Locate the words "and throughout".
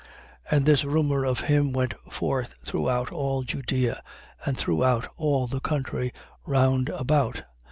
4.43-5.07